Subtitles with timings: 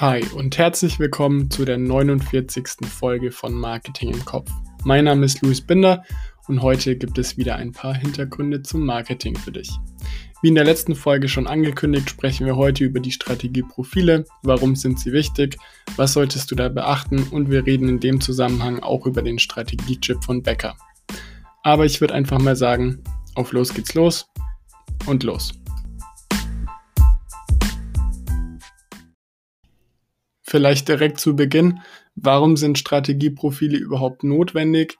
[0.00, 2.88] Hi und herzlich willkommen zu der 49.
[2.88, 4.50] Folge von Marketing im Kopf.
[4.82, 6.04] Mein Name ist Luis Binder
[6.48, 9.70] und heute gibt es wieder ein paar Hintergründe zum Marketing für dich.
[10.40, 14.98] Wie in der letzten Folge schon angekündigt, sprechen wir heute über die Strategieprofile, warum sind
[14.98, 15.58] sie wichtig,
[15.96, 20.24] was solltest du da beachten und wir reden in dem Zusammenhang auch über den Strategiechip
[20.24, 20.78] von Becker.
[21.62, 23.04] Aber ich würde einfach mal sagen,
[23.34, 24.30] auf los geht's los
[25.04, 25.59] und los.
[30.50, 31.78] Vielleicht direkt zu Beginn,
[32.16, 34.98] warum sind Strategieprofile überhaupt notwendig?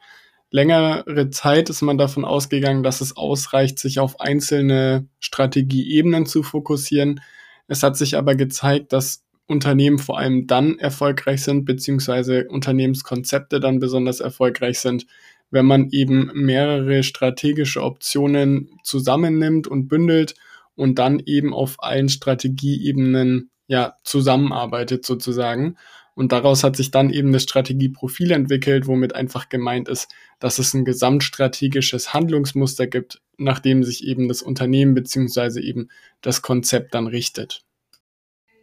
[0.52, 7.20] Längere Zeit ist man davon ausgegangen, dass es ausreicht, sich auf einzelne Strategieebenen zu fokussieren.
[7.66, 13.80] Es hat sich aber gezeigt, dass Unternehmen vor allem dann erfolgreich sind, beziehungsweise Unternehmenskonzepte dann
[13.80, 15.09] besonders erfolgreich sind,
[15.51, 20.37] wenn man eben mehrere strategische Optionen zusammennimmt und bündelt
[20.76, 25.76] und dann eben auf allen Strategieebenen ja, zusammenarbeitet sozusagen.
[26.16, 30.74] Und daraus hat sich dann eben das Strategieprofil entwickelt, womit einfach gemeint ist, dass es
[30.74, 35.88] ein gesamtstrategisches Handlungsmuster gibt, nach dem sich eben das Unternehmen beziehungsweise eben
[36.21, 37.62] das Konzept dann richtet.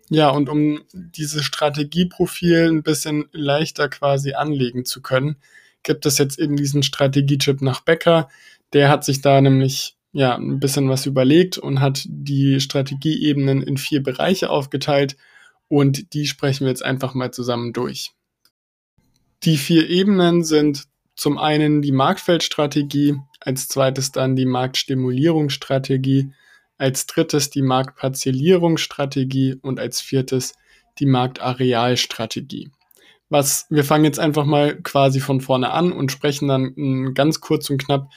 [0.09, 5.37] Ja, und um dieses Strategieprofil ein bisschen leichter quasi anlegen zu können,
[5.83, 8.27] gibt es jetzt eben diesen Strategiechip nach Becker.
[8.73, 13.77] Der hat sich da nämlich ja, ein bisschen was überlegt und hat die Strategieebenen in
[13.77, 15.15] vier Bereiche aufgeteilt
[15.67, 18.13] und die sprechen wir jetzt einfach mal zusammen durch.
[19.43, 26.31] Die vier Ebenen sind zum einen die Marktfeldstrategie, als zweites dann die Marktstimulierungsstrategie,
[26.79, 30.55] als drittes die Marktparzellierungsstrategie und als viertes
[30.97, 32.71] die Marktarealstrategie.
[33.29, 37.69] Was, wir fangen jetzt einfach mal quasi von vorne an und sprechen dann ganz kurz
[37.69, 38.09] und knapp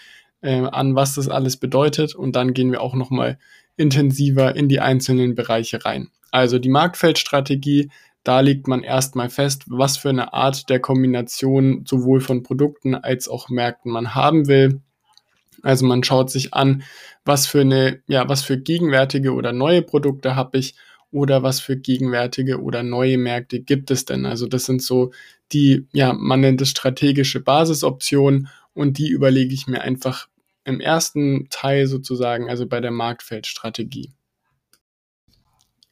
[0.42, 2.14] äh, an, was das alles bedeutet.
[2.14, 3.38] Und dann gehen wir auch nochmal
[3.76, 6.10] intensiver in die einzelnen Bereiche rein.
[6.30, 7.90] Also die Marktfeldstrategie,
[8.22, 13.28] da legt man erstmal fest, was für eine Art der Kombination sowohl von Produkten als
[13.28, 14.80] auch Märkten man haben will.
[15.62, 16.82] Also man schaut sich an,
[17.24, 20.74] was für eine, ja, was für gegenwärtige oder neue Produkte habe ich
[21.10, 24.26] oder was für gegenwärtige oder neue Märkte gibt es denn?
[24.26, 25.12] Also das sind so
[25.52, 30.28] die, ja, man nennt es strategische Basisoptionen und die überlege ich mir einfach
[30.64, 34.12] im ersten Teil sozusagen, also bei der Marktfeldstrategie.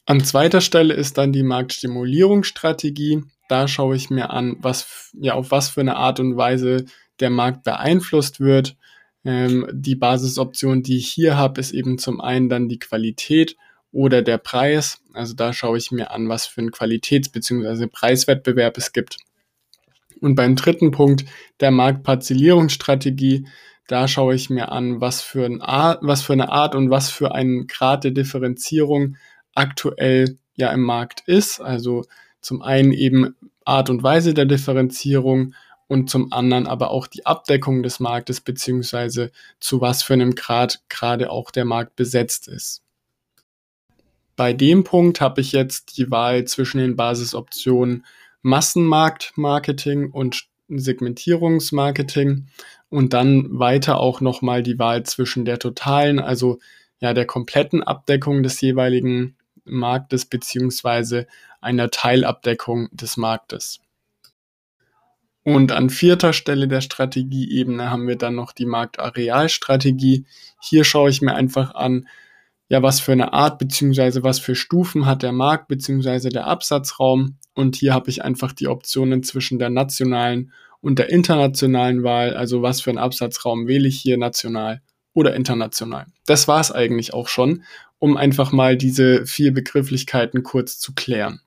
[0.06, 3.24] An zweiter Stelle ist dann die Marktstimulierungsstrategie.
[3.48, 6.86] Da schaue ich mir an, was, ja, auf was für eine Art und Weise
[7.20, 8.76] der Markt beeinflusst wird.
[9.24, 13.56] Ähm, die Basisoption, die ich hier habe, ist eben zum einen dann die Qualität
[13.92, 15.02] oder der Preis.
[15.12, 17.86] Also da schaue ich mir an, was für einen Qualitäts- bzw.
[17.86, 19.18] Preiswettbewerb es gibt.
[20.20, 21.24] Und beim dritten Punkt
[21.60, 23.46] der Marktparzellierungsstrategie,
[23.88, 27.10] da schaue ich mir an, was für, ein Art, was für eine Art und was
[27.10, 29.16] für einen Grad der Differenzierung
[29.54, 31.60] aktuell ja im Markt ist.
[31.60, 32.04] Also
[32.40, 33.34] zum einen eben
[33.64, 35.54] Art und Weise der Differenzierung
[35.88, 40.82] und zum anderen aber auch die Abdeckung des Marktes beziehungsweise zu was für einem Grad
[40.90, 42.82] gerade auch der Markt besetzt ist.
[44.36, 48.04] Bei dem Punkt habe ich jetzt die Wahl zwischen den Basisoptionen
[48.42, 52.48] Massenmarktmarketing und Segmentierungsmarketing
[52.90, 56.58] und dann weiter auch nochmal die Wahl zwischen der totalen, also
[57.00, 61.26] ja der kompletten Abdeckung des jeweiligen Marktes beziehungsweise
[61.60, 63.80] einer Teilabdeckung des Marktes.
[65.44, 70.26] Und an vierter Stelle der Strategieebene haben wir dann noch die Marktarealstrategie.
[70.60, 72.06] Hier schaue ich mir einfach an,
[72.68, 77.38] ja, was für eine Art beziehungsweise was für Stufen hat der Markt beziehungsweise der Absatzraum.
[77.54, 82.36] Und hier habe ich einfach die Optionen zwischen der nationalen und der internationalen Wahl.
[82.36, 84.80] Also was für einen Absatzraum wähle ich hier national
[85.14, 86.06] oder international.
[86.26, 87.64] Das war es eigentlich auch schon,
[87.98, 91.40] um einfach mal diese vier Begrifflichkeiten kurz zu klären.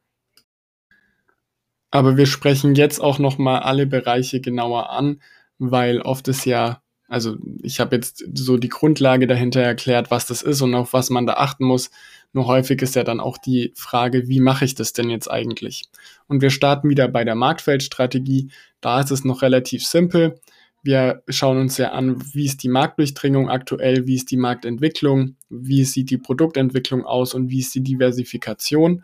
[1.90, 5.22] Aber wir sprechen jetzt auch noch mal alle Bereiche genauer an,
[5.58, 6.82] weil oft ist ja
[7.12, 11.10] also ich habe jetzt so die Grundlage dahinter erklärt, was das ist und auf was
[11.10, 11.92] man da achten muss.
[12.34, 15.84] Nur häufig ist ja dann auch die Frage, wie mache ich das denn jetzt eigentlich?
[16.28, 18.52] Und wir starten wieder bei der Marktfeldstrategie.
[18.80, 20.40] Da ist es noch relativ simpel.
[20.84, 25.84] Wir schauen uns ja an, wie ist die Marktdurchdringung aktuell, wie ist die Marktentwicklung, wie
[25.84, 29.04] sieht die Produktentwicklung aus und wie ist die Diversifikation.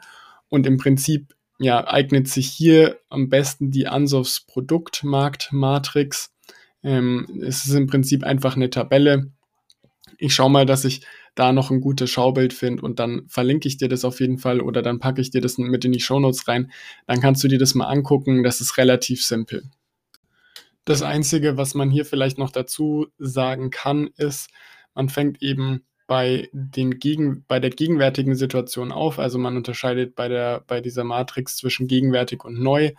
[0.50, 6.31] Und im Prinzip ja, eignet sich hier am besten die Ansofs Produktmarktmatrix
[6.83, 9.31] ähm, es ist im Prinzip einfach eine Tabelle.
[10.18, 11.06] Ich schaue mal, dass ich
[11.38, 14.60] da noch ein gutes Schaubild finde und dann verlinke ich dir das auf jeden Fall
[14.60, 16.72] oder dann packe ich dir das mit in die Shownotes rein.
[17.06, 18.44] Dann kannst du dir das mal angucken.
[18.44, 19.63] Das ist relativ simpel.
[20.84, 24.50] Das Einzige, was man hier vielleicht noch dazu sagen kann, ist,
[24.95, 29.19] man fängt eben bei, den Gegen, bei der gegenwärtigen Situation auf.
[29.19, 32.94] Also man unterscheidet bei, der, bei dieser Matrix zwischen gegenwärtig und neu.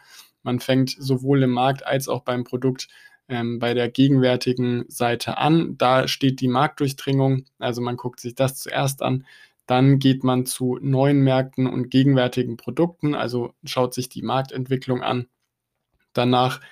[0.45, 2.87] Man fängt sowohl im Markt als auch beim Produkt
[3.29, 5.77] ähm, bei der gegenwärtigen Seite an.
[5.79, 7.45] Da steht die Marktdurchdringung.
[7.59, 9.27] Also man guckt sich das zuerst an.
[9.67, 15.27] Dann geht man zu neuen Märkten und gegenwärtigen Produkten, also schaut sich die Marktentwicklung an.
[16.15, 16.63] Danach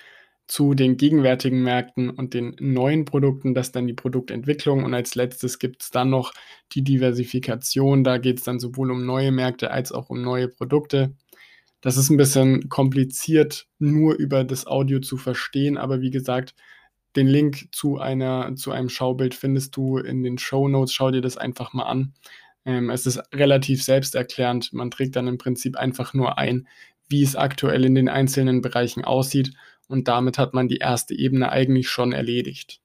[0.47, 4.83] zu den gegenwärtigen Märkten und den neuen Produkten, das ist dann die Produktentwicklung.
[4.83, 6.33] Und als letztes gibt es dann noch
[6.71, 8.03] die Diversifikation.
[8.03, 11.13] Da geht es dann sowohl um neue Märkte als auch um neue Produkte.
[11.81, 16.55] Das ist ein bisschen kompliziert, nur über das Audio zu verstehen, aber wie gesagt,
[17.15, 20.93] den Link zu, einer, zu einem Schaubild findest du in den Show Notes.
[20.93, 22.13] Schau dir das einfach mal an.
[22.65, 24.73] Ähm, es ist relativ selbsterklärend.
[24.73, 26.67] Man trägt dann im Prinzip einfach nur ein,
[27.09, 29.53] wie es aktuell in den einzelnen Bereichen aussieht
[29.87, 32.81] und damit hat man die erste Ebene eigentlich schon erledigt.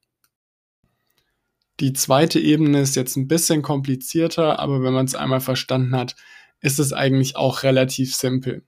[1.80, 6.14] Die zweite Ebene ist jetzt ein bisschen komplizierter, aber wenn man es einmal verstanden hat,
[6.60, 8.64] ist es eigentlich auch relativ simpel.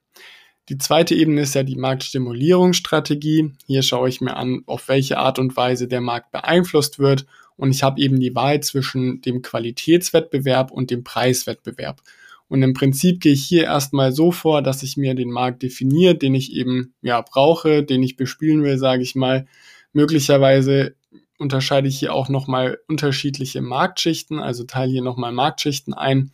[0.70, 3.52] Die zweite Ebene ist ja die Marktstimulierungsstrategie.
[3.66, 7.26] Hier schaue ich mir an, auf welche Art und Weise der Markt beeinflusst wird.
[7.56, 12.02] Und ich habe eben die Wahl zwischen dem Qualitätswettbewerb und dem Preiswettbewerb.
[12.48, 16.14] Und im Prinzip gehe ich hier erstmal so vor, dass ich mir den Markt definiere,
[16.14, 19.46] den ich eben ja brauche, den ich bespielen will, sage ich mal.
[19.92, 20.94] Möglicherweise
[21.38, 26.32] unterscheide ich hier auch nochmal unterschiedliche Marktschichten, also teile hier nochmal Marktschichten ein.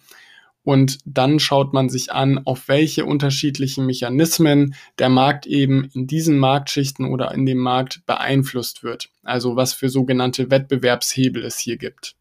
[0.62, 6.38] Und dann schaut man sich an, auf welche unterschiedlichen Mechanismen der Markt eben in diesen
[6.38, 9.08] Marktschichten oder in dem Markt beeinflusst wird.
[9.22, 12.14] Also was für sogenannte Wettbewerbshebel es hier gibt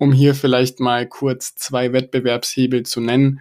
[0.00, 3.40] um hier vielleicht mal kurz zwei Wettbewerbshebel zu nennen.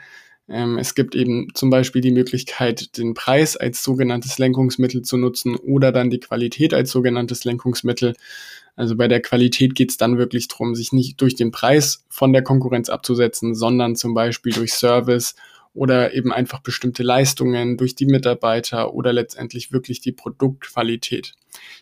[0.49, 5.55] Ähm, es gibt eben zum Beispiel die Möglichkeit, den Preis als sogenanntes Lenkungsmittel zu nutzen
[5.55, 8.13] oder dann die Qualität als sogenanntes Lenkungsmittel.
[8.79, 12.31] Also bei der Qualität geht es dann wirklich darum, sich nicht durch den Preis von
[12.31, 15.35] der Konkurrenz abzusetzen, sondern zum Beispiel durch Service
[15.73, 21.33] oder eben einfach bestimmte Leistungen durch die Mitarbeiter oder letztendlich wirklich die Produktqualität.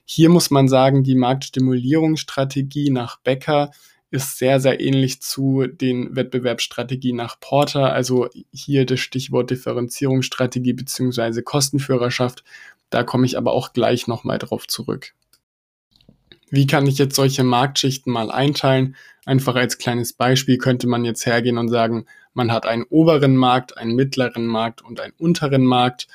[0.06, 3.70] Hier muss man sagen, die Marktstimulierungsstrategie nach Becker
[4.10, 7.94] ist sehr, sehr ähnlich zu den Wettbewerbsstrategien nach Porter.
[7.94, 12.44] Also hier das Stichwort Differenzierungsstrategie beziehungsweise Kostenführerschaft.
[12.90, 15.14] Da komme ich aber auch gleich nochmal drauf zurück.
[16.50, 18.96] Wie kann ich jetzt solche Marktschichten mal einteilen?
[19.26, 23.78] Einfach als kleines Beispiel könnte man jetzt hergehen und sagen, man hat einen oberen Markt,
[23.78, 26.08] einen mittleren Markt und einen unteren Markt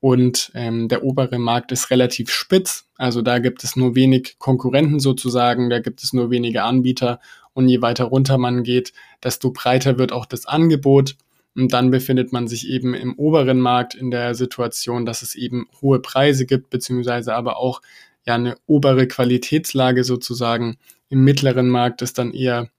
[0.00, 2.86] und ähm, der obere Markt ist relativ spitz.
[2.96, 7.20] Also da gibt es nur wenig Konkurrenten sozusagen, da gibt es nur wenige Anbieter
[7.52, 8.92] und je weiter runter man geht,
[9.22, 11.16] desto breiter wird auch das Angebot.
[11.56, 15.68] Und dann befindet man sich eben im oberen Markt in der Situation, dass es eben
[15.82, 17.82] hohe Preise gibt, beziehungsweise aber auch
[18.26, 20.78] ja eine obere Qualitätslage sozusagen.
[21.08, 22.70] Im mittleren Markt ist dann eher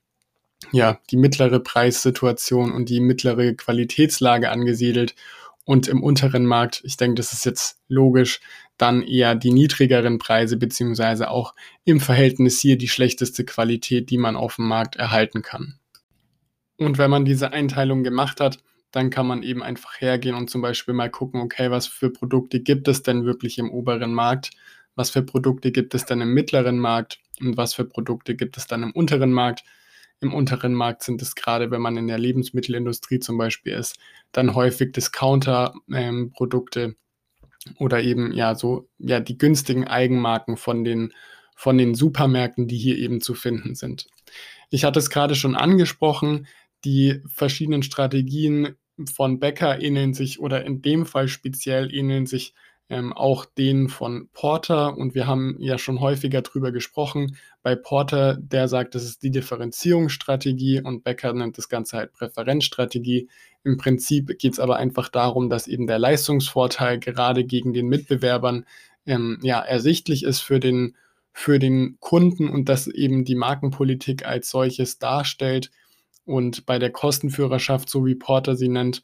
[0.72, 5.16] ja die mittlere Preissituation und die mittlere Qualitätslage angesiedelt
[5.66, 8.40] und im unteren Markt, ich denke, das ist jetzt logisch,
[8.78, 11.54] dann eher die niedrigeren Preise beziehungsweise auch
[11.86, 15.80] im Verhältnis hier die schlechteste Qualität, die man auf dem Markt erhalten kann.
[16.78, 18.58] Und wenn man diese Einteilung gemacht hat,
[18.92, 22.60] dann kann man eben einfach hergehen und zum Beispiel mal gucken, okay, was für Produkte
[22.60, 24.52] gibt es denn wirklich im oberen Markt,
[24.96, 28.68] was für Produkte gibt es denn im mittleren Markt und was für Produkte gibt es
[28.68, 29.64] dann im unteren Markt
[30.22, 33.98] im unteren Markt sind es gerade, wenn man in der Lebensmittelindustrie zum Beispiel ist,
[34.32, 36.96] dann häufig Discounter-Produkte ähm,
[37.78, 41.12] oder eben ja so ja die günstigen Eigenmarken von den
[41.56, 44.08] von den Supermärkten, die hier eben zu finden sind.
[44.70, 46.48] Ich hatte es gerade schon angesprochen,
[46.86, 48.78] die verschiedenen Strategien
[49.14, 52.54] von Becker ähneln sich oder in dem Fall speziell ähneln sich
[52.92, 54.98] ähm, auch den von Porter.
[54.98, 57.38] Und wir haben ja schon häufiger drüber gesprochen.
[57.64, 63.30] Bei Porter, der sagt, das ist die Differenzierungsstrategie und Becker nennt das Ganze halt Präferenzstrategie.
[63.64, 68.66] Im Prinzip geht es aber einfach darum, dass eben der Leistungsvorteil gerade gegen den Mitbewerbern
[69.06, 70.98] ähm, ja, ersichtlich ist für den,
[71.32, 75.72] für den Kunden und dass eben die Markenpolitik als solches darstellt.
[76.26, 79.02] Und bei der Kostenführerschaft, so wie Porter sie nennt,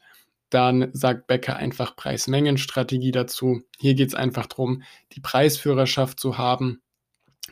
[0.50, 3.62] dann sagt Becker einfach Preis-Mengen-Strategie dazu.
[3.78, 6.80] Hier geht es einfach darum, die Preisführerschaft zu haben,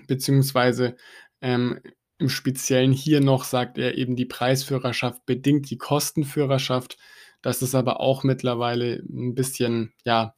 [0.07, 0.97] beziehungsweise
[1.41, 1.81] ähm,
[2.19, 6.97] im Speziellen hier noch sagt er eben, die Preisführerschaft bedingt die Kostenführerschaft.
[7.43, 10.35] Das ist aber auch mittlerweile ein bisschen, ja,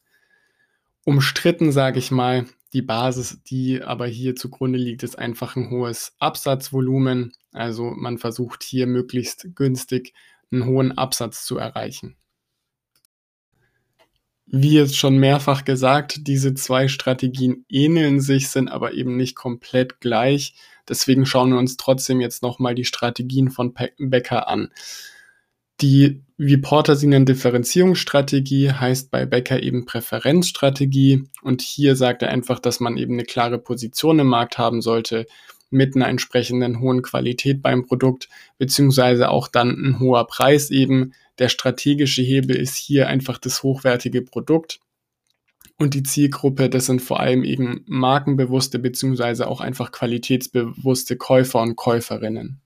[1.04, 2.46] umstritten, sage ich mal.
[2.74, 7.32] Die Basis, die aber hier zugrunde liegt, ist einfach ein hohes Absatzvolumen.
[7.52, 10.12] Also man versucht hier möglichst günstig
[10.50, 12.16] einen hohen Absatz zu erreichen.
[14.50, 20.00] Wie jetzt schon mehrfach gesagt, diese zwei Strategien ähneln sich, sind aber eben nicht komplett
[20.00, 20.54] gleich.
[20.88, 24.70] Deswegen schauen wir uns trotzdem jetzt nochmal die Strategien von Becker an.
[25.82, 31.24] Die, wie Porter sie nennen, Differenzierungsstrategie heißt bei Becker eben Präferenzstrategie.
[31.42, 35.26] Und hier sagt er einfach, dass man eben eine klare Position im Markt haben sollte
[35.70, 41.12] mit einer entsprechenden hohen Qualität beim Produkt, beziehungsweise auch dann ein hoher Preis eben.
[41.38, 44.80] Der strategische Hebel ist hier einfach das hochwertige Produkt.
[45.76, 51.76] Und die Zielgruppe, das sind vor allem eben markenbewusste beziehungsweise auch einfach qualitätsbewusste Käufer und
[51.76, 52.60] Käuferinnen.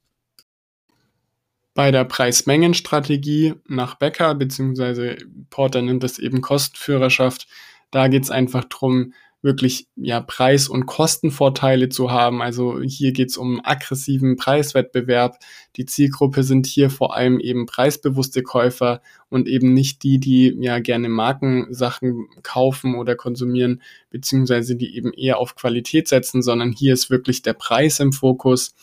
[1.75, 5.16] Bei der Preis-Mengen-Strategie nach Becker, beziehungsweise
[5.50, 7.49] Porter nimmt es eben Kostenführerschaft,
[7.90, 12.40] da geht es einfach darum, wirklich ja Preis- und Kostenvorteile zu haben.
[12.40, 15.38] Also hier geht es um aggressiven Preiswettbewerb.
[15.76, 20.78] Die Zielgruppe sind hier vor allem eben preisbewusste Käufer und eben nicht die, die ja
[20.78, 27.11] gerne Markensachen kaufen oder konsumieren, beziehungsweise die eben eher auf Qualität setzen, sondern hier ist
[27.11, 28.75] wirklich der Preis im Fokus.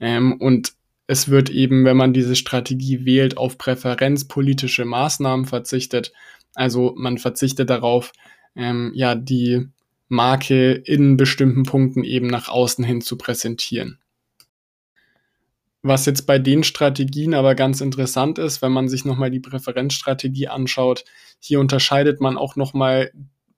[0.00, 0.72] Ähm, und
[1.06, 6.12] es wird eben, wenn man diese Strategie wählt, auf präferenzpolitische Maßnahmen verzichtet.
[6.54, 8.12] Also man verzichtet darauf,
[8.56, 9.68] ähm, ja, die
[10.12, 13.98] Marke in bestimmten Punkten eben nach außen hin zu präsentieren.
[15.80, 20.48] Was jetzt bei den Strategien aber ganz interessant ist, wenn man sich nochmal die Präferenzstrategie
[20.48, 21.04] anschaut,
[21.40, 23.10] hier unterscheidet man auch nochmal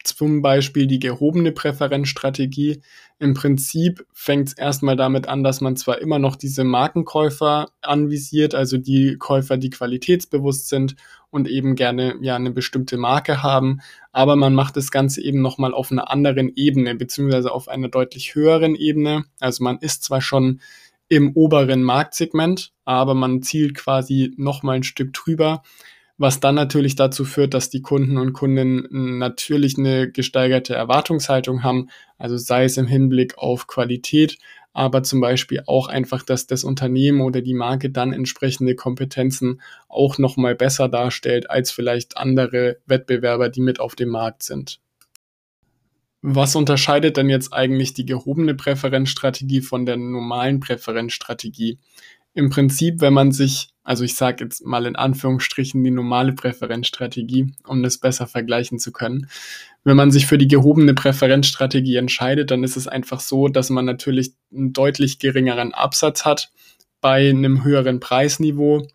[0.04, 2.82] zum Beispiel die gehobene Präferenzstrategie.
[3.18, 8.54] Im Prinzip fängt es erstmal damit an, dass man zwar immer noch diese Markenkäufer anvisiert,
[8.54, 10.96] also die Käufer, die qualitätsbewusst sind
[11.30, 13.80] und eben gerne ja eine bestimmte Marke haben,
[14.12, 18.34] aber man macht das Ganze eben nochmal auf einer anderen Ebene, beziehungsweise auf einer deutlich
[18.34, 19.24] höheren Ebene.
[19.40, 20.60] Also man ist zwar schon
[21.08, 25.62] im oberen Marktsegment, aber man zielt quasi nochmal ein Stück drüber
[26.16, 31.88] was dann natürlich dazu führt, dass die Kunden und Kundinnen natürlich eine gesteigerte Erwartungshaltung haben,
[32.18, 34.38] also sei es im Hinblick auf Qualität,
[34.72, 40.18] aber zum Beispiel auch einfach, dass das Unternehmen oder die Marke dann entsprechende Kompetenzen auch
[40.18, 44.80] nochmal besser darstellt als vielleicht andere Wettbewerber, die mit auf dem Markt sind.
[46.22, 51.78] Was unterscheidet denn jetzt eigentlich die gehobene Präferenzstrategie von der normalen Präferenzstrategie?
[52.32, 57.52] Im Prinzip, wenn man sich also ich sage jetzt mal in Anführungsstrichen die normale Präferenzstrategie,
[57.66, 59.28] um das besser vergleichen zu können.
[59.84, 63.84] Wenn man sich für die gehobene Präferenzstrategie entscheidet, dann ist es einfach so, dass man
[63.84, 66.50] natürlich einen deutlich geringeren Absatz hat
[67.02, 68.88] bei einem höheren Preisniveau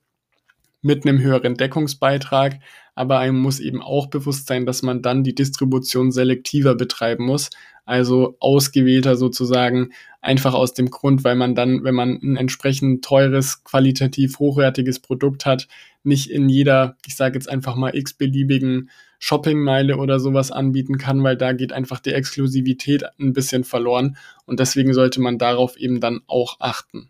[0.82, 2.60] mit einem höheren Deckungsbeitrag,
[3.00, 7.50] aber einem muss eben auch bewusst sein, dass man dann die Distribution selektiver betreiben muss,
[7.86, 13.64] also ausgewählter sozusagen, einfach aus dem Grund, weil man dann, wenn man ein entsprechend teures,
[13.64, 15.70] qualitativ hochwertiges Produkt hat,
[16.04, 21.38] nicht in jeder, ich sage jetzt einfach mal x-beliebigen Shoppingmeile oder sowas anbieten kann, weil
[21.38, 26.20] da geht einfach die Exklusivität ein bisschen verloren und deswegen sollte man darauf eben dann
[26.28, 27.08] auch achten.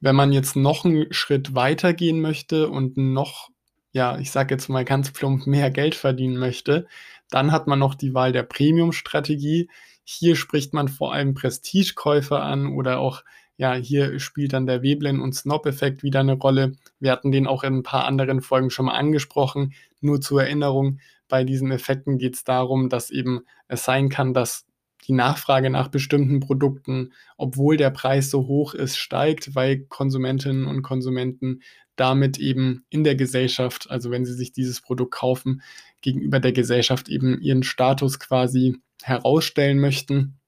[0.00, 3.48] Wenn man jetzt noch einen Schritt weiter gehen möchte und noch,
[3.96, 6.86] ja, ich sage jetzt mal ganz plump, mehr Geld verdienen möchte,
[7.30, 9.70] dann hat man noch die Wahl der Premium-Strategie.
[10.04, 13.24] Hier spricht man vor allem Prestigekäufer an oder auch,
[13.56, 16.72] ja, hier spielt dann der Veblen- und Snob-Effekt wieder eine Rolle.
[17.00, 19.72] Wir hatten den auch in ein paar anderen Folgen schon mal angesprochen.
[20.02, 24.66] Nur zur Erinnerung, bei diesen Effekten geht es darum, dass eben es sein kann, dass
[25.08, 30.82] die Nachfrage nach bestimmten Produkten, obwohl der Preis so hoch ist, steigt, weil Konsumentinnen und
[30.82, 31.62] Konsumenten
[31.96, 35.62] damit eben in der Gesellschaft, also wenn sie sich dieses Produkt kaufen,
[36.00, 40.38] gegenüber der Gesellschaft eben ihren Status quasi herausstellen möchten.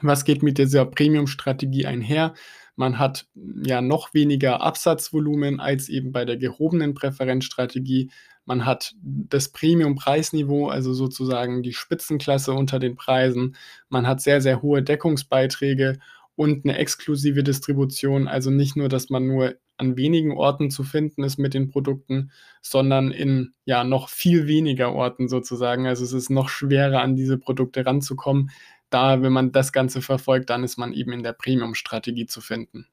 [0.00, 2.34] Was geht mit dieser Premium-Strategie einher?
[2.76, 8.10] Man hat ja noch weniger Absatzvolumen als eben bei der gehobenen Präferenzstrategie.
[8.44, 13.56] Man hat das Premium-Preisniveau, also sozusagen die Spitzenklasse unter den Preisen.
[13.88, 15.98] Man hat sehr, sehr hohe Deckungsbeiträge
[16.34, 18.26] und eine exklusive Distribution.
[18.26, 22.30] Also nicht nur, dass man nur an wenigen Orten zu finden ist mit den Produkten,
[22.60, 25.86] sondern in ja noch viel weniger Orten sozusagen.
[25.86, 28.50] Also es ist noch schwerer an diese Produkte ranzukommen.
[28.90, 32.86] Da, wenn man das Ganze verfolgt, dann ist man eben in der Premium-Strategie zu finden.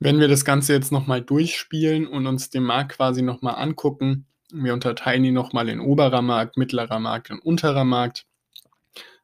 [0.00, 4.72] Wenn wir das Ganze jetzt nochmal durchspielen und uns den Markt quasi nochmal angucken, wir
[4.72, 8.26] unterteilen ihn nochmal in oberer Markt, mittlerer Markt und unterer Markt,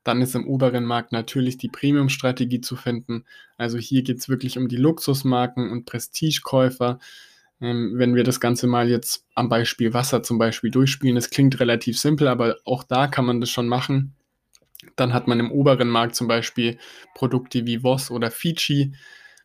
[0.05, 3.25] dann ist im oberen Markt natürlich die Premium-Strategie zu finden.
[3.59, 6.99] Also hier geht es wirklich um die Luxusmarken und Prestigekäufer.
[7.61, 11.61] Ähm, wenn wir das Ganze mal jetzt am Beispiel Wasser zum Beispiel durchspielen, das klingt
[11.61, 14.15] relativ simpel, aber auch da kann man das schon machen.
[14.97, 16.79] Dann hat man im oberen Markt zum Beispiel
[17.15, 18.93] Produkte wie Voss oder Fiji.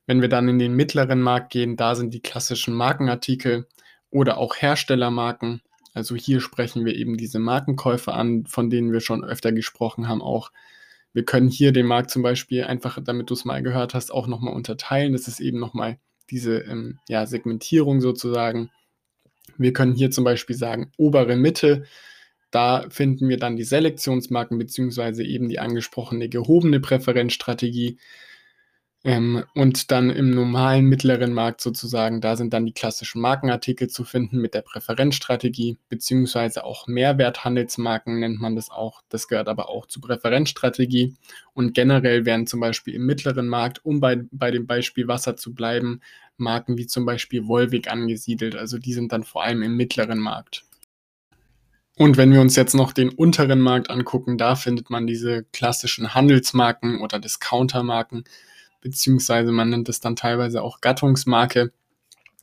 [0.08, 3.68] Wenn wir dann in den mittleren Markt gehen, da sind die klassischen Markenartikel
[4.12, 5.62] oder auch Herstellermarken
[5.96, 10.22] Also hier sprechen wir eben diese Markenkäufe an, von denen wir schon öfter gesprochen haben
[10.22, 10.52] auch.
[11.14, 14.28] Wir können hier den Markt zum Beispiel einfach, damit du es mal gehört hast, auch
[14.28, 15.14] nochmal unterteilen.
[15.14, 15.98] Das ist eben nochmal
[16.30, 18.70] diese ähm, ja, Segmentierung sozusagen.
[19.58, 21.86] Wir können hier zum Beispiel sagen, obere Mitte,
[22.52, 28.00] da finden wir dann die Selektionsmarken beziehungsweise eben die angesprochene gehobene Präferenzstrategie.
[29.06, 34.04] Ähm, und dann im normalen mittleren Markt sozusagen, da sind dann die klassischen Markenartikel zu
[34.04, 39.04] finden mit der Präferenzstrategie, beziehungsweise auch Mehrwerthandelsmarken nennt man das auch.
[39.10, 41.14] Das gehört aber auch zur Präferenzstrategie.
[41.54, 45.54] Und generell werden zum Beispiel im mittleren Markt, um bei, bei dem Beispiel Wasser zu
[45.54, 46.02] bleiben,
[46.38, 48.56] Marken wie zum Beispiel Volvic angesiedelt.
[48.56, 50.66] Also die sind dann vor allem im mittleren Markt.
[51.96, 56.16] Und wenn wir uns jetzt noch den unteren Markt angucken, da findet man diese klassischen
[56.16, 58.24] Handelsmarken oder Discountermarken,
[58.86, 61.72] beziehungsweise man nennt es dann teilweise auch Gattungsmarke.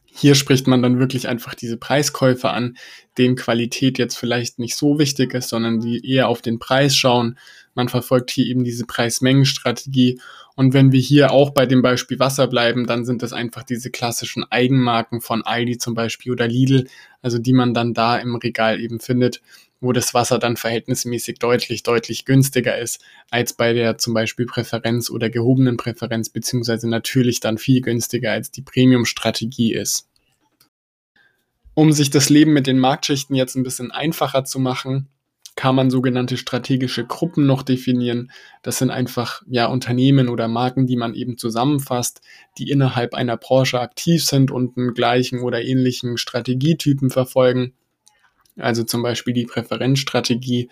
[0.05, 2.77] Hier spricht man dann wirklich einfach diese Preiskäufe an,
[3.17, 7.39] denen Qualität jetzt vielleicht nicht so wichtig ist, sondern die eher auf den Preis schauen.
[7.75, 10.21] Man verfolgt hier eben diese Preis-Mengen-Strategie.
[10.57, 13.91] Und wenn wir hier auch bei dem Beispiel Wasser bleiben, dann sind das einfach diese
[13.91, 16.89] klassischen Eigenmarken von Aldi zum Beispiel oder Lidl,
[17.23, 19.41] also die man dann da im Regal eben findet
[19.83, 25.11] wo das Wasser dann verhältnismäßig deutlich, deutlich günstiger ist als bei der zum Beispiel Präferenz
[25.11, 30.09] oder gehobenen Präferenz, beziehungsweise natürlich dann viel günstiger als die Premium-Strategie ist.
[31.75, 35.09] Um sich das Leben mit den Marktschichten jetzt ein bisschen einfacher zu machen,
[35.57, 38.31] kann man sogenannte strategische Gruppen noch definieren.
[38.63, 42.21] Das sind einfach ja Unternehmen oder Marken, die man eben zusammenfasst,
[42.57, 47.75] die innerhalb einer Branche aktiv sind und einen gleichen oder ähnlichen Strategietypen verfolgen
[48.57, 50.69] also zum Beispiel die Präferenzstrategie.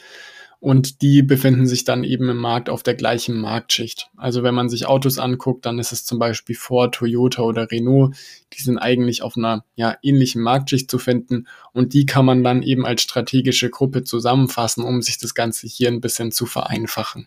[0.61, 4.11] Und die befinden sich dann eben im Markt auf der gleichen Marktschicht.
[4.19, 8.15] Also wenn man sich Autos anguckt, dann ist es zum Beispiel Ford, Toyota oder Renault.
[8.53, 11.47] Die sind eigentlich auf einer ja, ähnlichen Marktschicht zu finden.
[11.73, 15.89] Und die kann man dann eben als strategische Gruppe zusammenfassen, um sich das Ganze hier
[15.89, 17.27] ein bisschen zu vereinfachen.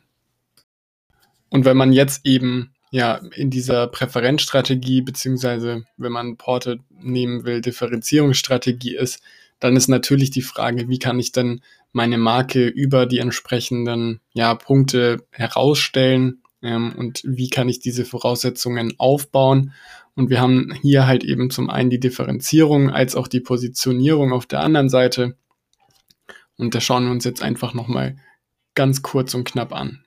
[1.50, 7.62] Und wenn man jetzt eben ja in dieser Präferenzstrategie, beziehungsweise wenn man Porte nehmen will,
[7.62, 9.24] Differenzierungsstrategie ist,
[9.60, 11.62] dann ist natürlich die Frage, wie kann ich denn
[11.92, 18.96] meine Marke über die entsprechenden ja, Punkte herausstellen ähm, und wie kann ich diese Voraussetzungen
[18.98, 19.74] aufbauen.
[20.16, 24.46] Und wir haben hier halt eben zum einen die Differenzierung als auch die Positionierung auf
[24.46, 25.38] der anderen Seite.
[26.58, 28.18] Und da schauen wir uns jetzt einfach nochmal
[28.76, 30.04] ganz kurz und knapp an.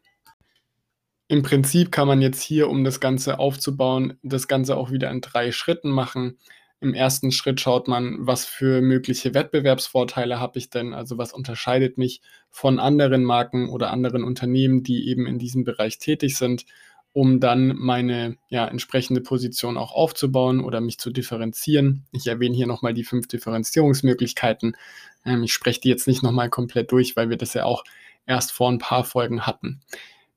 [1.28, 5.20] Im Prinzip kann man jetzt hier, um das Ganze aufzubauen, das Ganze auch wieder in
[5.20, 6.38] drei Schritten machen.
[6.80, 11.96] Im ersten Schritt schaut man, was für mögliche Wettbewerbsvorteile habe ich denn, also was unterscheidet
[11.96, 16.66] mich von anderen Marken oder anderen Unternehmen, die eben in diesem Bereich tätig sind,
[17.12, 22.04] um dann meine ja, entsprechende Position auch aufzubauen oder mich zu differenzieren.
[22.12, 24.76] Ich erwähne hier nochmal die fünf Differenzierungsmöglichkeiten.
[25.24, 27.84] Ähm, ich spreche die jetzt nicht nochmal komplett durch, weil wir das ja auch
[28.26, 29.80] erst vor ein paar Folgen hatten.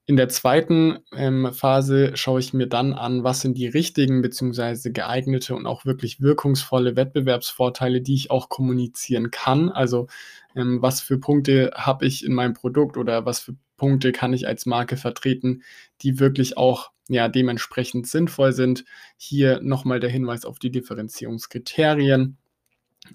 [0.10, 4.90] In der zweiten ähm, Phase schaue ich mir dann an, was sind die richtigen bzw.
[4.90, 9.70] geeignete und auch wirklich wirkungsvolle Wettbewerbsvorteile, die ich auch kommunizieren kann.
[9.70, 10.08] Also
[10.56, 14.48] ähm, was für Punkte habe ich in meinem Produkt oder was für Punkte kann ich
[14.48, 15.62] als Marke vertreten,
[16.02, 18.86] die wirklich auch ja, dementsprechend sinnvoll sind.
[19.16, 22.36] Hier nochmal der Hinweis auf die Differenzierungskriterien.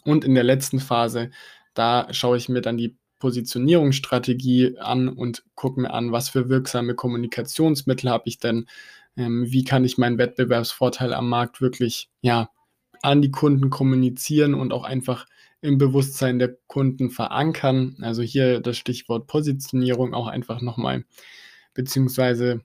[0.05, 1.31] Und in der letzten Phase,
[1.75, 6.95] da schaue ich mir dann die Positionierungsstrategie an und gucke mir an, was für wirksame
[6.95, 8.67] Kommunikationsmittel habe ich denn,
[9.17, 12.51] ähm, wie kann ich meinen Wettbewerbsvorteil am Markt wirklich ja,
[13.01, 15.25] an die Kunden kommunizieren und auch einfach
[15.63, 17.97] im Bewusstsein der Kunden verankern.
[18.03, 21.07] Also hier das Stichwort Positionierung auch einfach nochmal,
[21.73, 22.61] beziehungsweise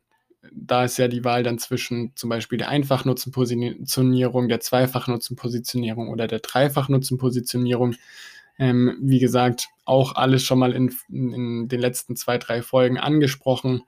[0.52, 6.40] da ist ja die Wahl dann zwischen zum Beispiel der Einfachnutzenpositionierung, der Zweifachnutzenpositionierung oder der
[6.40, 7.96] Dreifachnutzenpositionierung.
[8.60, 13.82] Ähm, wie gesagt, auch alles schon mal in, in den letzten zwei, drei Folgen angesprochen.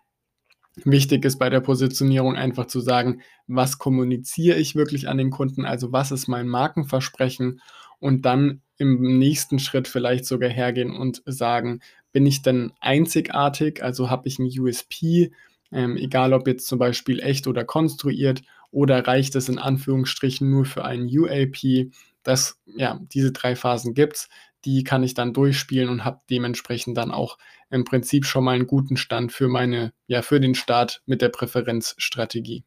[0.85, 5.65] Wichtig ist bei der Positionierung einfach zu sagen, was kommuniziere ich wirklich an den Kunden,
[5.65, 7.61] also was ist mein Markenversprechen?
[7.99, 11.81] Und dann im nächsten Schritt vielleicht sogar hergehen und sagen,
[12.13, 15.31] bin ich denn einzigartig, also habe ich ein USP,
[15.71, 20.65] ähm, egal ob jetzt zum Beispiel echt oder konstruiert, oder reicht es in Anführungsstrichen nur
[20.65, 21.91] für einen UAP?
[22.23, 24.29] Das, ja, diese drei Phasen gibt es
[24.65, 27.37] die kann ich dann durchspielen und habe dementsprechend dann auch
[27.69, 31.29] im Prinzip schon mal einen guten Stand für meine, ja, für den Start mit der
[31.29, 32.63] Präferenzstrategie.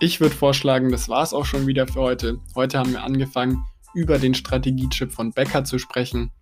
[0.00, 2.40] Ich würde vorschlagen, das war es auch schon wieder für heute.
[2.56, 6.32] Heute haben wir angefangen, über den Strategiechip von Becker zu sprechen.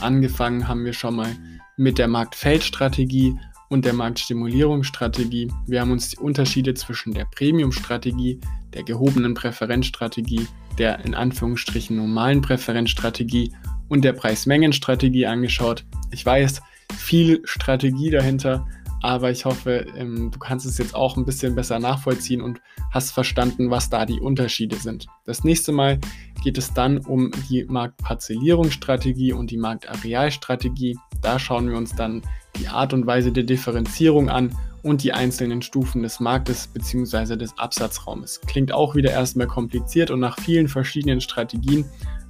[0.00, 1.36] Angefangen haben wir schon mal
[1.76, 3.38] mit der Marktfeldstrategie
[3.70, 5.50] und der Marktstimulierungsstrategie.
[5.66, 8.40] Wir haben uns die Unterschiede zwischen der Premium-Strategie,
[8.74, 13.52] der gehobenen Präferenzstrategie, der in Anführungsstrichen normalen Präferenzstrategie
[13.88, 15.86] und der Preis-Mengen-Strategie angeschaut.
[16.10, 16.60] Ich weiß,
[16.98, 18.66] viel Strategie dahinter,
[19.02, 23.12] aber ich hoffe, ähm, du kannst es jetzt auch ein bisschen besser nachvollziehen und hast
[23.12, 25.06] verstanden, was da die Unterschiede sind.
[25.24, 25.98] Das nächste Mal
[26.42, 30.98] geht es dann um die Marktparzellierungsstrategie und die Marktarealstrategie.
[31.22, 32.22] Da schauen wir uns dann
[32.58, 37.36] die Art und Weise der Differenzierung an und die einzelnen Stufen des Marktes bzw.
[37.36, 38.40] des Absatzraumes.
[38.46, 41.84] Klingt auch wieder erstmal kompliziert und nach vielen verschiedenen Strategien,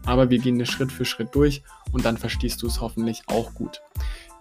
[0.06, 3.54] aber wir gehen das Schritt für Schritt durch und dann verstehst du es hoffentlich auch
[3.54, 3.82] gut.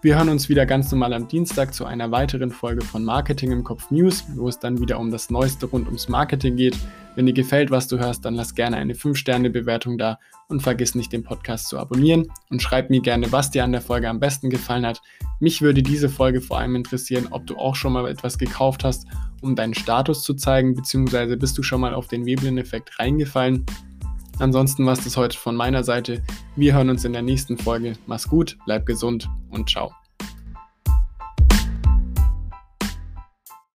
[0.02, 3.62] Wir hören uns wieder ganz normal am Dienstag zu einer weiteren Folge von Marketing im
[3.62, 6.74] Kopf News, wo es dann wieder um das Neueste rund ums Marketing geht.
[7.16, 11.12] Wenn dir gefällt, was du hörst, dann lass gerne eine 5-Sterne-Bewertung da und vergiss nicht,
[11.12, 14.48] den Podcast zu abonnieren und schreib mir gerne, was dir an der Folge am besten
[14.48, 15.02] gefallen hat.
[15.38, 19.06] Mich würde diese Folge vor allem interessieren, ob du auch schon mal etwas gekauft hast,
[19.42, 23.66] um deinen Status zu zeigen, beziehungsweise bist du schon mal auf den Veblen-Effekt reingefallen.
[24.40, 26.22] Ansonsten war es das heute von meiner Seite.
[26.56, 27.92] Wir hören uns in der nächsten Folge.
[28.06, 29.92] Mach's gut, bleib gesund und ciao.